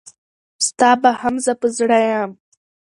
[0.67, 2.31] ستا به هم زه په زړه یم.